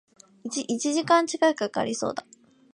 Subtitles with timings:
[0.43, 2.25] 一時間近く掛かりそうだ